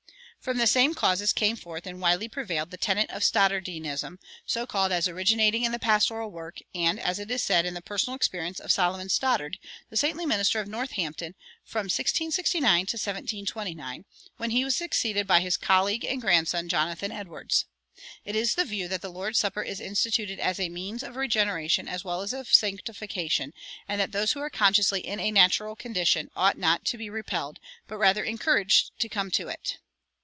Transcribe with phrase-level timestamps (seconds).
[0.43, 4.91] From the same causes came forth, and widely prevailed, the tenet of "Stoddardeanism," so called
[4.91, 8.71] as originating in the pastoral work, and, it is said, in the personal experience, of
[8.71, 9.59] Solomon Stoddard,
[9.91, 14.03] the saintly minister of Northampton from 1669 till 1729,
[14.37, 17.65] when he was succeeded by his colleague and grandson, Jonathan Edwards.
[18.25, 21.87] It is the view that the Lord's Supper is instituted as a means of regeneration
[21.87, 23.53] as well as of sanctification,
[23.87, 27.59] and that those who are consciously "in a natural condition" ought not to be repelled,
[27.87, 29.77] but rather encouraged to come to it.